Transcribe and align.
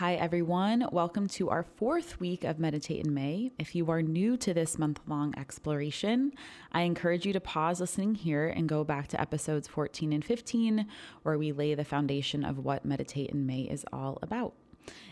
Hi, 0.00 0.14
everyone. 0.14 0.86
Welcome 0.92 1.28
to 1.28 1.50
our 1.50 1.62
fourth 1.62 2.18
week 2.18 2.42
of 2.44 2.58
Meditate 2.58 3.04
in 3.04 3.12
May. 3.12 3.52
If 3.58 3.74
you 3.74 3.90
are 3.90 4.00
new 4.00 4.38
to 4.38 4.54
this 4.54 4.78
month 4.78 4.98
long 5.06 5.34
exploration, 5.36 6.32
I 6.72 6.84
encourage 6.84 7.26
you 7.26 7.34
to 7.34 7.40
pause 7.40 7.80
listening 7.80 8.14
here 8.14 8.48
and 8.48 8.66
go 8.66 8.82
back 8.82 9.08
to 9.08 9.20
episodes 9.20 9.68
14 9.68 10.14
and 10.14 10.24
15, 10.24 10.86
where 11.22 11.36
we 11.36 11.52
lay 11.52 11.74
the 11.74 11.84
foundation 11.84 12.46
of 12.46 12.64
what 12.64 12.86
Meditate 12.86 13.28
in 13.28 13.44
May 13.44 13.64
is 13.64 13.84
all 13.92 14.18
about. 14.22 14.54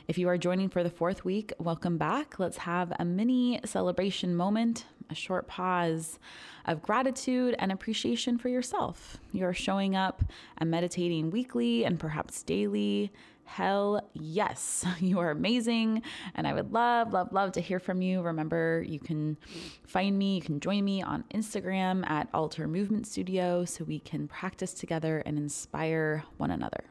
If 0.06 0.16
you 0.16 0.26
are 0.30 0.38
joining 0.38 0.70
for 0.70 0.82
the 0.82 0.88
fourth 0.88 1.22
week, 1.22 1.52
welcome 1.58 1.98
back. 1.98 2.38
Let's 2.38 2.56
have 2.56 2.90
a 2.98 3.04
mini 3.04 3.60
celebration 3.66 4.34
moment, 4.34 4.86
a 5.10 5.14
short 5.14 5.46
pause 5.46 6.18
of 6.64 6.80
gratitude 6.80 7.54
and 7.58 7.70
appreciation 7.70 8.38
for 8.38 8.48
yourself. 8.48 9.18
You're 9.32 9.52
showing 9.52 9.94
up 9.94 10.24
and 10.56 10.70
meditating 10.70 11.30
weekly 11.30 11.84
and 11.84 12.00
perhaps 12.00 12.42
daily 12.42 13.12
Hell 13.48 14.06
yes, 14.12 14.84
you 15.00 15.18
are 15.20 15.30
amazing. 15.30 16.02
And 16.34 16.46
I 16.46 16.52
would 16.52 16.70
love, 16.70 17.14
love, 17.14 17.32
love 17.32 17.52
to 17.52 17.62
hear 17.62 17.80
from 17.80 18.02
you. 18.02 18.20
Remember, 18.20 18.84
you 18.86 19.00
can 19.00 19.38
find 19.86 20.16
me, 20.18 20.36
you 20.36 20.42
can 20.42 20.60
join 20.60 20.84
me 20.84 21.02
on 21.02 21.24
Instagram 21.34 22.08
at 22.08 22.28
Alter 22.34 22.68
Movement 22.68 23.06
Studio 23.06 23.64
so 23.64 23.84
we 23.84 24.00
can 24.00 24.28
practice 24.28 24.74
together 24.74 25.22
and 25.24 25.38
inspire 25.38 26.24
one 26.36 26.50
another. 26.50 26.84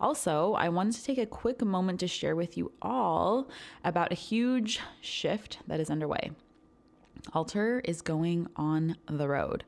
Also, 0.00 0.54
I 0.54 0.68
wanted 0.68 0.94
to 0.94 1.04
take 1.04 1.18
a 1.18 1.26
quick 1.26 1.60
moment 1.64 1.98
to 2.00 2.06
share 2.06 2.36
with 2.36 2.56
you 2.56 2.70
all 2.80 3.50
about 3.82 4.12
a 4.12 4.14
huge 4.14 4.80
shift 5.00 5.58
that 5.66 5.80
is 5.80 5.90
underway. 5.90 6.30
Alter 7.32 7.80
is 7.84 8.02
going 8.02 8.48
on 8.56 8.96
the 9.08 9.28
road. 9.28 9.64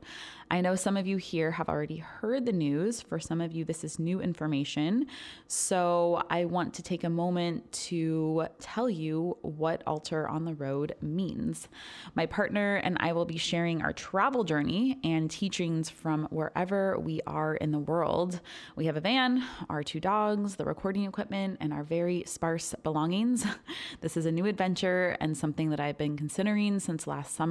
I 0.51 0.61
know 0.61 0.73
some 0.73 0.97
of 0.97 1.05
you 1.05 1.17
here 1.17 1.51
have 1.51 1.69
already 1.69 1.97
heard 1.97 2.47
the 2.47 2.51
news. 2.51 3.01
For 3.01 3.19
some 3.19 3.39
of 3.39 3.51
you, 3.51 3.63
this 3.63 3.83
is 3.83 3.99
new 3.99 4.19
information. 4.19 5.05
So 5.47 6.23
I 6.31 6.45
want 6.45 6.73
to 6.75 6.81
take 6.81 7.03
a 7.03 7.09
moment 7.09 7.71
to 7.89 8.47
tell 8.59 8.89
you 8.89 9.37
what 9.41 9.83
Alter 9.85 10.27
on 10.27 10.45
the 10.45 10.55
Road 10.55 10.95
means. 11.01 11.67
My 12.15 12.25
partner 12.25 12.77
and 12.77 12.97
I 12.99 13.13
will 13.13 13.25
be 13.25 13.37
sharing 13.37 13.83
our 13.83 13.93
travel 13.93 14.43
journey 14.43 14.97
and 15.03 15.29
teachings 15.29 15.87
from 15.91 16.27
wherever 16.31 16.97
we 16.97 17.21
are 17.27 17.53
in 17.55 17.71
the 17.71 17.77
world. 17.77 18.41
We 18.75 18.87
have 18.87 18.97
a 18.97 19.01
van, 19.01 19.43
our 19.69 19.83
two 19.83 19.99
dogs, 19.99 20.55
the 20.55 20.65
recording 20.65 21.03
equipment, 21.03 21.57
and 21.61 21.71
our 21.71 21.83
very 21.83 22.23
sparse 22.25 22.73
belongings. 22.83 23.45
This 24.01 24.15
is 24.17 24.25
a 24.25 24.31
new 24.31 24.45
adventure 24.45 25.17
and 25.19 25.37
something 25.37 25.69
that 25.71 25.79
I've 25.79 25.97
been 25.97 26.15
considering 26.15 26.79
since 26.79 27.05
last 27.05 27.35
summer 27.35 27.48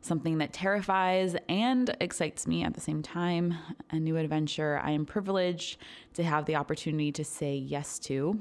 something 0.00 0.38
that 0.38 0.52
terrifies 0.52 1.34
and 1.48 1.96
excites 2.00 2.46
me 2.46 2.62
at 2.62 2.74
the 2.74 2.80
same 2.80 3.02
time, 3.02 3.54
a 3.90 3.98
new 3.98 4.16
adventure 4.16 4.80
I 4.82 4.90
am 4.90 5.06
privileged 5.06 5.78
to 6.14 6.22
have 6.22 6.44
the 6.44 6.56
opportunity 6.56 7.10
to 7.12 7.24
say 7.24 7.54
yes 7.56 7.98
to. 8.00 8.40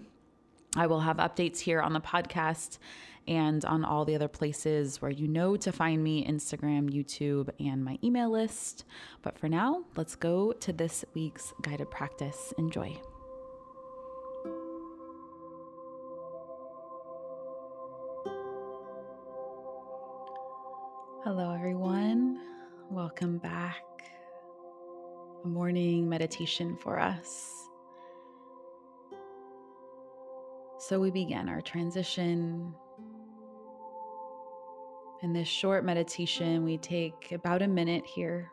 I 0.75 0.87
will 0.87 1.01
have 1.01 1.17
updates 1.17 1.59
here 1.59 1.81
on 1.81 1.93
the 1.93 2.01
podcast 2.01 2.79
and 3.27 3.63
on 3.63 3.85
all 3.85 4.03
the 4.03 4.15
other 4.15 4.27
places 4.27 5.01
where 5.01 5.11
you 5.11 5.27
know 5.27 5.55
to 5.55 5.71
find 5.71 6.03
me 6.03 6.25
Instagram, 6.25 6.89
YouTube, 6.91 7.49
and 7.59 7.83
my 7.83 7.97
email 8.03 8.29
list. 8.29 8.83
But 9.21 9.39
for 9.39 9.47
now, 9.47 9.83
let's 9.95 10.15
go 10.15 10.51
to 10.51 10.73
this 10.73 11.05
week's 11.13 11.53
guided 11.61 11.89
practice. 11.89 12.53
Enjoy. 12.57 12.99
Hello, 21.23 21.53
everyone. 21.53 22.37
Welcome 22.89 23.37
back. 23.37 23.81
A 25.45 25.47
morning 25.47 26.09
meditation 26.09 26.75
for 26.75 26.99
us. 26.99 27.69
So, 30.79 30.99
we 30.99 31.11
begin 31.11 31.47
our 31.47 31.61
transition. 31.61 32.75
In 35.21 35.31
this 35.31 35.47
short 35.47 35.85
meditation, 35.85 36.65
we 36.65 36.77
take 36.77 37.31
about 37.31 37.61
a 37.61 37.69
minute 37.69 38.05
here, 38.05 38.51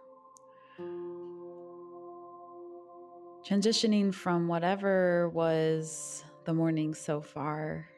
transitioning 3.45 4.15
from 4.15 4.47
whatever 4.47 5.29
was 5.31 6.23
the 6.45 6.55
morning 6.55 6.95
so 6.95 7.21
far, 7.21 7.89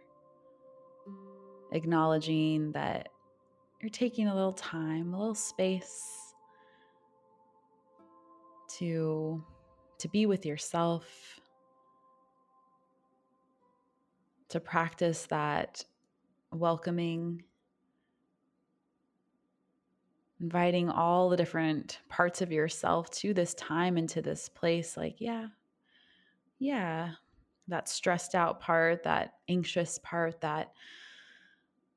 acknowledging 1.73 2.73
that 2.73 3.11
you're 3.83 3.91
taking 3.91 4.29
a 4.29 4.35
little 4.35 4.53
time, 4.53 5.13
a 5.13 5.19
little 5.19 5.35
space 5.35 6.35
to 8.79 9.45
to 9.99 10.09
be 10.09 10.25
with 10.27 10.47
yourself, 10.47 11.41
to 14.49 14.61
practice 14.61 15.27
that 15.27 15.85
welcoming 16.53 17.43
inviting 20.41 20.89
all 20.89 21.29
the 21.29 21.37
different 21.37 22.01
parts 22.09 22.43
of 22.43 22.51
yourself 22.51 23.11
to 23.11 23.33
this 23.33 23.55
time 23.55 23.97
and 23.97 24.09
to 24.09 24.23
this 24.23 24.49
place. 24.49 24.97
Like 24.97 25.17
yeah 25.19 25.49
yeah 26.61 27.11
that 27.67 27.89
stressed 27.89 28.37
out 28.37 28.61
part 28.61 29.03
that 29.03 29.35
anxious 29.49 29.99
part 30.03 30.41
that 30.41 30.73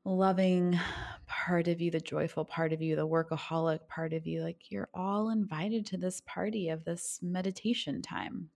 loving 0.06 0.80
part 1.26 1.68
of 1.68 1.82
you, 1.82 1.92
the 1.92 2.00
joyful 2.00 2.46
part 2.46 2.72
of 2.72 2.82
you, 2.82 2.96
the 2.96 3.08
workaholic 3.08 3.88
part 3.88 4.14
of 4.14 4.28
you. 4.28 4.44
Like 4.44 4.72
you're 4.72 4.90
all 4.94 5.30
invited 5.30 5.86
to 5.88 5.98
this 5.98 6.22
party 6.22 6.70
of 6.70 6.86
this 6.86 7.20
meditation 7.22 8.02
time. 8.02 8.50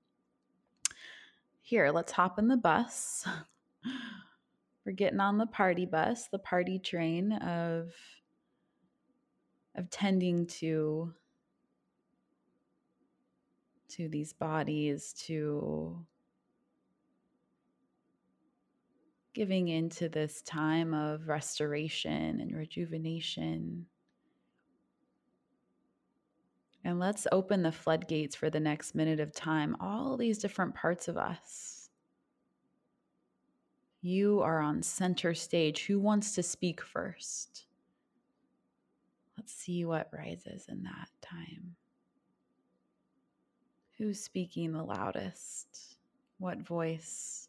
Here, 1.62 1.92
let's 1.92 2.12
hop 2.12 2.40
in 2.40 2.48
the 2.48 2.58
bus. 2.58 3.28
We're 4.86 4.94
getting 4.94 5.20
on 5.20 5.38
the 5.38 5.48
party 5.48 5.86
bus, 5.86 6.28
the 6.32 6.40
party 6.40 6.80
train 6.80 7.34
of 7.34 7.92
of 9.76 9.90
tending 9.90 10.48
to 10.48 11.14
to 13.90 14.08
these 14.10 14.34
bodies 14.34 15.14
to 15.14 16.06
giving 19.40 19.70
into 19.70 20.10
this 20.10 20.42
time 20.42 20.94
of 20.94 21.30
restoration 21.30 22.42
and 22.42 22.54
rejuvenation. 22.54 23.86
And 26.84 27.00
let's 27.00 27.26
open 27.32 27.64
the 27.64 27.72
floodgates 27.72 28.36
for 28.36 28.50
the 28.50 28.60
next 28.60 28.96
minute 28.96 29.22
of 29.22 29.32
time, 29.32 29.78
all 29.80 30.18
these 30.18 30.40
different 30.40 30.76
parts 30.76 31.08
of 31.08 31.16
us. 31.16 31.90
You 34.02 34.42
are 34.42 34.60
on 34.60 34.84
center 34.84 35.34
stage. 35.34 35.86
Who 35.86 36.02
wants 36.02 36.36
to 36.36 36.44
speak 36.44 36.82
first? 36.82 37.64
Let's 39.38 39.54
see 39.54 39.86
what 39.86 40.12
rises 40.12 40.66
in 40.68 40.84
that 40.84 41.08
time. 41.22 41.78
Who's 43.98 44.22
speaking 44.22 44.74
the 44.74 44.84
loudest? 44.84 45.96
What 46.40 46.58
voice? 46.58 47.49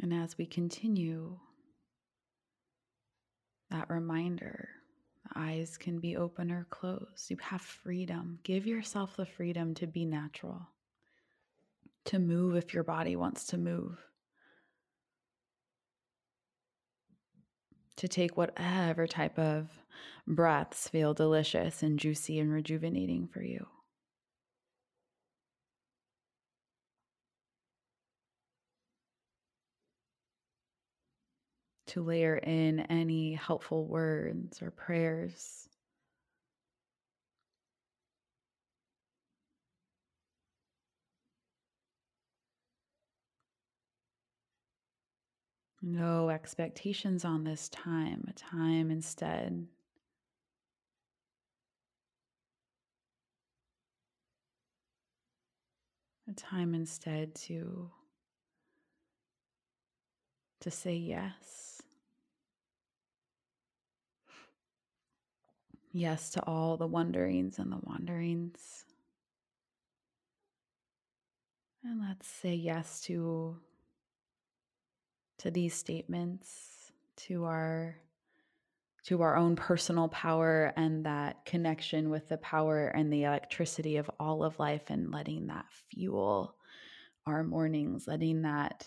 And 0.00 0.14
as 0.14 0.38
we 0.38 0.46
continue, 0.46 1.38
that 3.70 3.90
reminder 3.90 4.68
eyes 5.34 5.76
can 5.76 5.98
be 5.98 6.16
open 6.16 6.50
or 6.50 6.66
closed. 6.70 7.30
You 7.30 7.36
have 7.42 7.60
freedom. 7.60 8.38
Give 8.42 8.66
yourself 8.66 9.16
the 9.16 9.26
freedom 9.26 9.74
to 9.74 9.86
be 9.86 10.04
natural, 10.04 10.68
to 12.06 12.18
move 12.18 12.56
if 12.56 12.72
your 12.72 12.84
body 12.84 13.16
wants 13.16 13.46
to 13.48 13.58
move, 13.58 13.98
to 17.96 18.08
take 18.08 18.36
whatever 18.36 19.06
type 19.06 19.38
of 19.38 19.68
breaths 20.26 20.88
feel 20.88 21.14
delicious 21.14 21.82
and 21.82 21.98
juicy 21.98 22.38
and 22.38 22.52
rejuvenating 22.52 23.26
for 23.26 23.42
you. 23.42 23.66
To 31.88 32.02
layer 32.02 32.36
in 32.36 32.80
any 32.90 33.34
helpful 33.34 33.86
words 33.86 34.62
or 34.62 34.70
prayers. 34.70 35.68
No 45.80 46.28
expectations 46.30 47.24
on 47.24 47.44
this 47.44 47.68
time, 47.68 48.24
a 48.28 48.32
time 48.32 48.90
instead 48.90 49.68
a 56.28 56.32
time 56.34 56.74
instead 56.74 57.34
to 57.34 57.90
to 60.60 60.70
say 60.70 60.94
yes 60.94 61.77
yes 65.98 66.30
to 66.30 66.42
all 66.46 66.76
the 66.76 66.86
wonderings 66.86 67.58
and 67.58 67.72
the 67.72 67.80
wanderings 67.82 68.84
and 71.84 72.00
let's 72.00 72.26
say 72.26 72.54
yes 72.54 73.00
to 73.00 73.56
to 75.38 75.50
these 75.50 75.74
statements 75.74 76.92
to 77.16 77.44
our 77.44 77.96
to 79.04 79.22
our 79.22 79.36
own 79.36 79.56
personal 79.56 80.08
power 80.08 80.72
and 80.76 81.06
that 81.06 81.42
connection 81.46 82.10
with 82.10 82.28
the 82.28 82.36
power 82.36 82.88
and 82.88 83.10
the 83.10 83.24
electricity 83.24 83.96
of 83.96 84.10
all 84.20 84.44
of 84.44 84.58
life 84.58 84.82
and 84.88 85.10
letting 85.10 85.46
that 85.46 85.64
fuel 85.90 86.54
our 87.26 87.42
mornings, 87.42 88.06
letting 88.06 88.42
that 88.42 88.86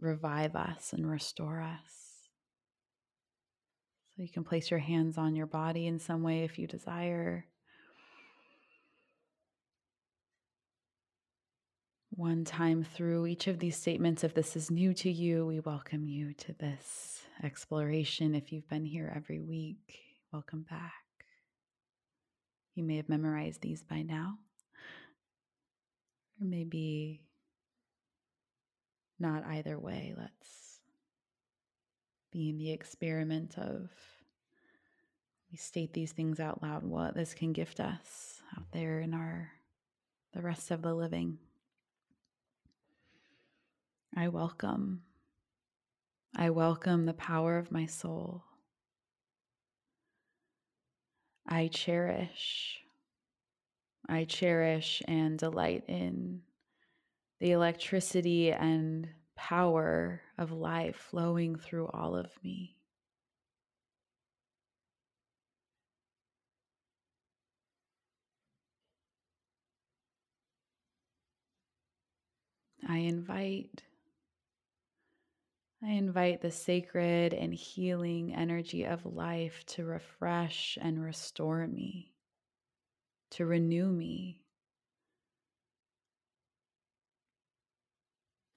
revive 0.00 0.56
us 0.56 0.92
and 0.92 1.08
restore 1.08 1.60
us. 1.60 1.99
You 4.20 4.28
can 4.28 4.44
place 4.44 4.70
your 4.70 4.80
hands 4.80 5.16
on 5.16 5.34
your 5.34 5.46
body 5.46 5.86
in 5.86 5.98
some 5.98 6.22
way 6.22 6.44
if 6.44 6.58
you 6.58 6.66
desire. 6.66 7.46
One 12.10 12.44
time 12.44 12.84
through 12.84 13.28
each 13.28 13.46
of 13.46 13.58
these 13.58 13.76
statements, 13.76 14.22
if 14.22 14.34
this 14.34 14.56
is 14.56 14.70
new 14.70 14.92
to 14.92 15.10
you, 15.10 15.46
we 15.46 15.60
welcome 15.60 16.06
you 16.06 16.34
to 16.34 16.52
this 16.52 17.22
exploration. 17.42 18.34
If 18.34 18.52
you've 18.52 18.68
been 18.68 18.84
here 18.84 19.10
every 19.16 19.40
week, 19.40 19.98
welcome 20.34 20.66
back. 20.68 20.92
You 22.74 22.84
may 22.84 22.96
have 22.96 23.08
memorized 23.08 23.62
these 23.62 23.82
by 23.82 24.02
now, 24.02 24.34
or 26.38 26.46
maybe 26.46 27.22
not 29.18 29.46
either 29.46 29.78
way. 29.78 30.12
Let's 30.14 30.69
be 32.30 32.48
in 32.50 32.58
the 32.58 32.70
experiment 32.70 33.58
of 33.58 33.90
we 35.50 35.56
state 35.56 35.92
these 35.92 36.12
things 36.12 36.38
out 36.38 36.62
loud, 36.62 36.84
what 36.84 37.14
this 37.14 37.34
can 37.34 37.52
gift 37.52 37.80
us 37.80 38.40
out 38.56 38.66
there 38.72 39.00
in 39.00 39.14
our 39.14 39.50
the 40.32 40.42
rest 40.42 40.70
of 40.70 40.82
the 40.82 40.94
living. 40.94 41.38
I 44.16 44.28
welcome 44.28 45.02
I 46.36 46.50
welcome 46.50 47.06
the 47.06 47.12
power 47.12 47.58
of 47.58 47.72
my 47.72 47.86
soul. 47.86 48.44
I 51.46 51.66
cherish, 51.66 52.78
I 54.08 54.24
cherish 54.24 55.02
and 55.08 55.36
delight 55.36 55.84
in 55.88 56.42
the 57.40 57.50
electricity 57.50 58.52
and 58.52 59.08
power 59.40 60.20
of 60.36 60.52
life 60.52 60.96
flowing 60.96 61.56
through 61.56 61.88
all 61.88 62.14
of 62.14 62.28
me. 62.44 62.76
I 72.86 72.98
invite 72.98 73.82
I 75.82 75.92
invite 75.92 76.42
the 76.42 76.50
sacred 76.50 77.32
and 77.32 77.54
healing 77.54 78.34
energy 78.34 78.84
of 78.84 79.06
life 79.06 79.64
to 79.68 79.86
refresh 79.86 80.76
and 80.82 81.02
restore 81.02 81.66
me, 81.66 82.12
to 83.30 83.46
renew 83.46 83.86
me, 83.86 84.42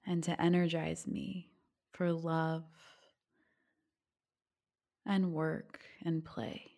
and 0.05 0.23
to 0.23 0.41
energize 0.41 1.07
me 1.07 1.49
for 1.91 2.11
love 2.11 2.63
and 5.05 5.33
work 5.33 5.81
and 6.03 6.23
play. 6.23 6.71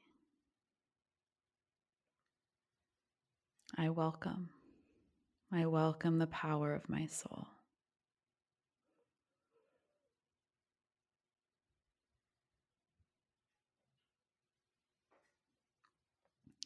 I 3.78 3.90
welcome. 3.90 4.50
I 5.52 5.66
welcome 5.66 6.20
the 6.20 6.28
power 6.28 6.74
of 6.74 6.90
my 6.90 7.06
soul. 7.08 7.48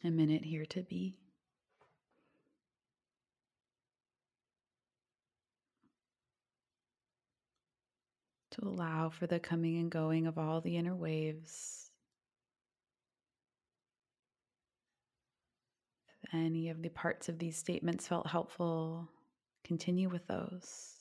a 0.02 0.10
minute 0.10 0.44
here 0.44 0.64
to 0.64 0.82
be. 0.82 1.18
To 8.52 8.66
allow 8.66 9.10
for 9.10 9.26
the 9.28 9.38
coming 9.38 9.78
and 9.78 9.90
going 9.90 10.26
of 10.26 10.36
all 10.36 10.60
the 10.60 10.76
inner 10.76 10.94
waves. 10.94 11.90
If 16.22 16.34
any 16.34 16.68
of 16.68 16.82
the 16.82 16.88
parts 16.88 17.28
of 17.28 17.38
these 17.38 17.56
statements 17.56 18.08
felt 18.08 18.26
helpful, 18.26 19.08
continue 19.62 20.08
with 20.08 20.26
those. 20.26 20.99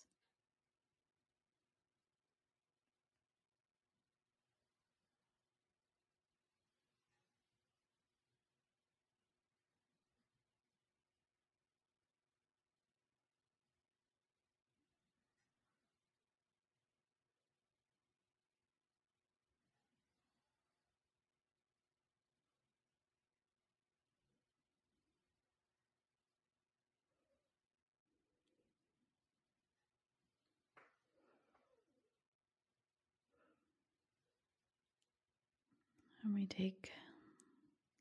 And 36.23 36.33
we 36.33 36.45
take 36.45 36.91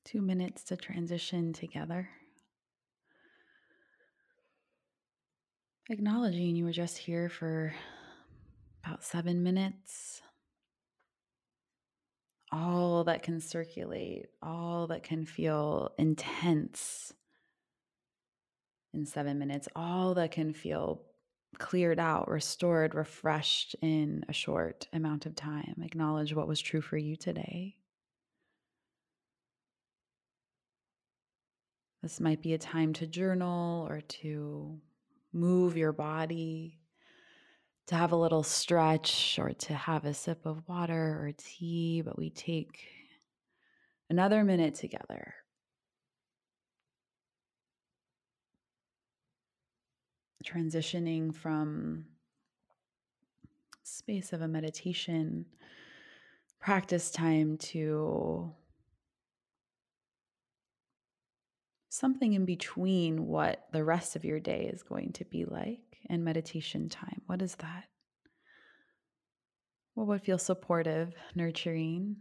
two 0.05 0.21
minutes 0.21 0.65
to 0.65 0.77
transition 0.77 1.53
together. 1.53 2.09
Acknowledging 5.91 6.57
you 6.57 6.65
were 6.65 6.73
just 6.73 6.99
here 6.99 7.29
for 7.29 7.73
about 8.85 9.05
seven 9.05 9.43
minutes. 9.43 10.21
All 12.51 13.05
that 13.05 13.23
can 13.23 13.41
circulate, 13.41 14.27
all 14.43 14.87
that 14.89 15.03
can 15.03 15.25
feel 15.25 15.93
intense 15.99 17.13
in 18.93 19.07
seven 19.07 19.39
minutes, 19.39 19.69
all 19.77 20.15
that 20.15 20.31
can 20.31 20.53
feel 20.53 21.03
cleared 21.59 21.99
out, 21.99 22.29
restored, 22.29 22.95
refreshed 22.95 23.77
in 23.81 24.25
a 24.29 24.33
short 24.33 24.89
amount 24.93 25.27
of 25.27 25.35
time. 25.35 25.83
Acknowledge 25.83 26.35
what 26.35 26.49
was 26.49 26.61
true 26.61 26.81
for 26.81 26.97
you 26.97 27.17
today. 27.17 27.78
This 32.03 32.21
might 32.21 32.43
be 32.43 32.55
a 32.55 32.59
time 32.59 32.93
to 32.95 33.07
journal 33.07 33.87
or 33.89 34.01
to 34.01 34.81
move 35.33 35.77
your 35.77 35.93
body, 35.93 36.79
to 37.89 37.95
have 37.97 38.13
a 38.13 38.17
little 38.17 38.43
stretch 38.43 39.39
or 39.39 39.51
to 39.51 39.75
have 39.75 40.05
a 40.05 40.15
sip 40.15 40.47
of 40.47 40.67
water 40.69 41.19
or 41.21 41.33
tea, 41.37 42.03
but 42.03 42.17
we 42.19 42.31
take 42.31 42.87
another 44.09 44.45
minute 44.45 44.75
together. 44.75 45.35
Transitioning 50.45 51.35
from 51.35 52.07
space 53.83 54.33
of 54.33 54.41
a 54.41 54.49
meditation 54.49 55.45
practice 56.61 57.11
time 57.11 57.57
to 57.59 58.53
something 61.99 62.33
in 62.33 62.45
between 62.45 63.27
what 63.27 63.67
the 63.73 63.83
rest 63.83 64.15
of 64.15 64.25
your 64.25 64.39
day 64.39 64.71
is 64.73 64.83
going 64.83 65.13
to 65.13 65.25
be 65.25 65.45
like 65.45 65.99
and 66.09 66.25
meditation 66.25 66.89
time. 66.89 67.21
What 67.27 67.43
is 67.43 67.57
that? 67.57 67.85
What 69.95 70.07
would 70.07 70.23
feel 70.23 70.39
supportive, 70.39 71.13
nurturing, 71.35 72.17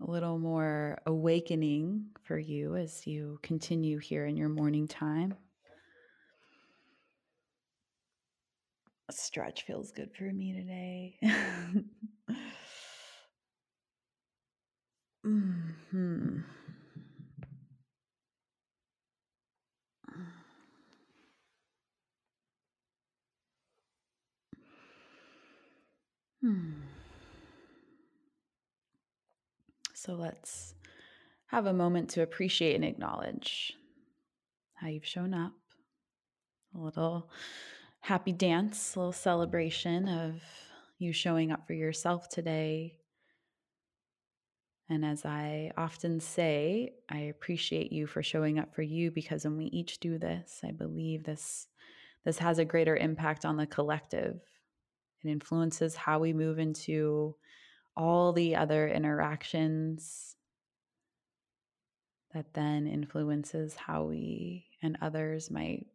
a 0.00 0.10
little 0.10 0.38
more 0.38 0.98
awakening 1.06 2.06
for 2.24 2.36
you 2.38 2.74
as 2.74 3.06
you 3.06 3.38
continue 3.42 3.98
here 3.98 4.26
in 4.26 4.36
your 4.36 4.48
morning 4.48 4.88
time? 4.88 5.34
A 9.08 9.12
stretch 9.12 9.62
feels 9.62 9.92
good 9.92 10.10
for 10.16 10.24
me 10.24 10.52
today. 10.52 11.16
hmm 15.22 16.40
Hmm. 26.42 26.72
So 29.94 30.14
let's 30.14 30.74
have 31.48 31.66
a 31.66 31.72
moment 31.72 32.08
to 32.10 32.22
appreciate 32.22 32.74
and 32.74 32.84
acknowledge 32.84 33.74
how 34.74 34.88
you've 34.88 35.06
shown 35.06 35.34
up. 35.34 35.52
A 36.74 36.78
little 36.78 37.28
happy 38.00 38.32
dance, 38.32 38.94
a 38.94 38.98
little 38.98 39.12
celebration 39.12 40.08
of 40.08 40.40
you 40.98 41.12
showing 41.12 41.52
up 41.52 41.66
for 41.66 41.74
yourself 41.74 42.28
today. 42.28 42.96
And 44.88 45.04
as 45.04 45.24
I 45.24 45.72
often 45.76 46.18
say, 46.20 46.94
I 47.08 47.18
appreciate 47.18 47.92
you 47.92 48.06
for 48.06 48.22
showing 48.22 48.58
up 48.58 48.74
for 48.74 48.82
you 48.82 49.10
because 49.10 49.44
when 49.44 49.56
we 49.56 49.66
each 49.66 50.00
do 50.00 50.18
this, 50.18 50.60
I 50.64 50.72
believe 50.72 51.24
this 51.24 51.66
this 52.24 52.38
has 52.38 52.58
a 52.58 52.64
greater 52.64 52.96
impact 52.96 53.44
on 53.44 53.56
the 53.56 53.66
collective. 53.66 54.40
It 55.22 55.28
influences 55.28 55.96
how 55.96 56.18
we 56.18 56.32
move 56.32 56.58
into 56.58 57.34
all 57.96 58.32
the 58.32 58.56
other 58.56 58.88
interactions 58.88 60.36
that 62.32 62.54
then 62.54 62.86
influences 62.86 63.74
how 63.74 64.04
we 64.04 64.66
and 64.82 64.96
others 65.02 65.50
might 65.50 65.86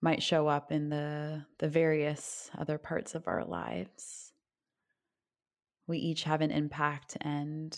might 0.00 0.22
show 0.22 0.46
up 0.46 0.70
in 0.70 0.90
the 0.90 1.44
the 1.58 1.68
various 1.68 2.50
other 2.58 2.78
parts 2.78 3.14
of 3.14 3.26
our 3.26 3.44
lives. 3.44 4.32
We 5.86 5.98
each 5.98 6.24
have 6.24 6.40
an 6.40 6.50
impact 6.50 7.16
and 7.20 7.76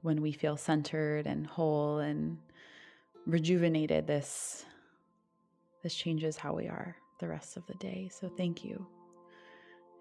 when 0.00 0.20
we 0.22 0.32
feel 0.32 0.56
centered 0.56 1.26
and 1.26 1.46
whole 1.46 1.98
and 1.98 2.38
rejuvenated 3.26 4.06
this 4.06 4.64
this 5.82 5.94
changes 5.94 6.36
how 6.36 6.54
we 6.54 6.68
are 6.68 6.96
the 7.22 7.28
rest 7.28 7.56
of 7.56 7.64
the 7.66 7.74
day. 7.74 8.10
So 8.12 8.28
thank 8.36 8.64
you. 8.64 8.84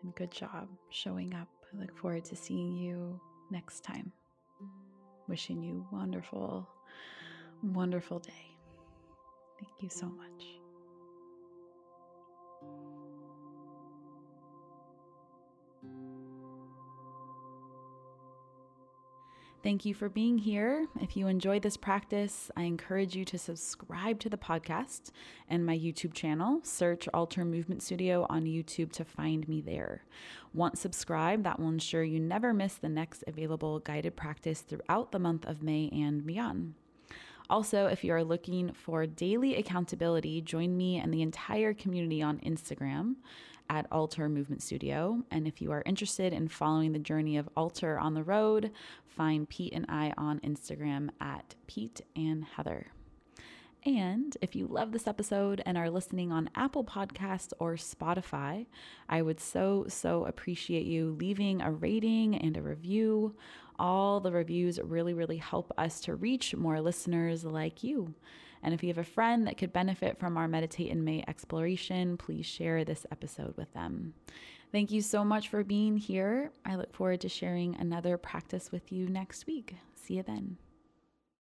And 0.02 0.14
good 0.16 0.32
job 0.32 0.68
showing 0.90 1.36
up. 1.36 1.48
I 1.72 1.80
look 1.80 1.96
forward 1.96 2.26
to 2.26 2.36
seeing 2.36 2.76
you 2.76 3.22
next 3.52 3.84
time. 3.84 4.12
Wishing 5.28 5.64
you 5.64 5.86
wonderful 5.92 6.68
wonderful 7.62 8.18
day. 8.18 8.58
Thank 9.60 9.84
you 9.84 9.90
so 9.90 10.08
much 10.08 10.61
Thank 19.64 19.86
you 19.86 19.94
for 19.94 20.10
being 20.10 20.40
here. 20.40 20.88
If 21.00 21.16
you 21.16 21.28
enjoyed 21.28 21.62
this 21.62 21.78
practice, 21.78 22.50
I 22.58 22.64
encourage 22.64 23.16
you 23.16 23.24
to 23.26 23.38
subscribe 23.38 24.20
to 24.22 24.30
the 24.30 24.38
podcast 24.38 25.12
and 25.48 25.64
my 25.64 25.78
YouTube 25.78 26.16
channel. 26.16 26.62
Search 26.64 27.08
Alter 27.14 27.46
Movement 27.46 27.84
Studio 27.84 28.26
on 28.28 28.46
YouTube 28.46 28.92
to 28.94 29.06
find 29.06 29.48
me 29.48 29.62
there. 29.62 30.04
Once 30.52 30.80
subscribed, 30.80 31.44
that 31.44 31.60
will 31.60 31.70
ensure 31.70 32.04
you 32.04 32.20
never 32.20 32.56
miss 32.56 32.74
the 32.74 32.90
next 32.90 33.24
available 33.28 33.78
guided 33.78 34.16
practice 34.16 34.62
throughout 34.62 35.12
the 35.12 35.20
month 35.20 35.46
of 35.46 35.62
May 35.62 35.90
and 35.90 36.26
beyond. 36.26 36.74
Also, 37.48 37.86
if 37.86 38.04
you 38.04 38.14
are 38.14 38.24
looking 38.24 38.74
for 38.74 39.06
daily 39.06 39.58
accountability, 39.58 40.42
join 40.42 40.76
me 40.76 40.98
and 40.98 41.14
the 41.14 41.22
entire 41.22 41.76
community 41.76 42.24
on 42.24 42.40
Instagram 42.40 43.16
at 43.72 43.88
Alter 43.90 44.28
Movement 44.28 44.62
Studio. 44.62 45.24
And 45.32 45.48
if 45.48 45.62
you 45.62 45.72
are 45.72 45.82
interested 45.86 46.34
in 46.34 46.50
following 46.50 46.92
the 46.92 47.00
journey 47.00 47.38
of 47.38 47.48
Alter 47.56 47.98
on 47.98 48.14
the 48.14 48.22
road, 48.22 48.70
find 49.08 49.48
Pete 49.48 49.72
and 49.74 49.86
I 49.88 50.14
on 50.18 50.42
Instagram 50.42 51.10
at 51.22 51.56
Pete 51.68 52.02
and 52.14 52.44
Heather. 52.44 52.88
And 53.86 54.38
if 54.42 54.58
you 54.58 54.68
love 54.68 54.92
this 54.92 55.08
episode 55.08 55.64
and 55.66 55.78
are 55.78 55.90
listening 55.90 56.34
on 56.34 56.50
Apple 56.54 56.84
Podcasts 56.84 57.54
or 57.60 57.76
Spotify, 57.76 58.66
I 59.08 59.22
would 59.22 59.40
so, 59.40 59.86
so 59.88 60.26
appreciate 60.26 60.86
you 60.86 61.16
leaving 61.18 61.62
a 61.62 61.72
rating 61.72 62.36
and 62.36 62.58
a 62.58 62.62
review. 62.62 63.36
All 63.80 64.20
the 64.20 64.34
reviews 64.34 64.82
really, 64.84 65.14
really 65.14 65.38
help 65.38 65.72
us 65.78 66.02
to 66.02 66.16
reach 66.16 66.54
more 66.56 66.82
listeners 66.82 67.46
like 67.46 67.84
you. 67.84 68.16
And 68.64 68.74
if 68.74 68.84
you 68.84 68.90
have 68.90 68.98
a 68.98 69.04
friend 69.04 69.48
that 69.48 69.58
could 69.58 69.74
benefit 69.74 70.20
from 70.20 70.38
our 70.38 70.48
Meditate 70.48 70.90
in 70.92 71.04
May 71.04 71.24
exploration, 71.28 72.18
please 72.18 72.46
share 72.46 72.84
this 72.84 73.06
episode 73.12 73.56
with 73.58 73.74
them. 73.74 74.14
Thank 74.72 74.92
you 74.92 75.02
so 75.02 75.26
much 75.26 75.50
for 75.50 75.64
being 75.64 75.98
here. 75.98 76.52
I 76.66 76.76
look 76.76 76.94
forward 76.94 77.22
to 77.22 77.30
sharing 77.30 77.76
another 77.76 78.18
practice 78.18 78.72
with 78.72 78.92
you 78.92 79.10
next 79.10 79.46
week. 79.46 79.76
See 79.96 80.16
you 80.16 80.24
then. 80.24 80.58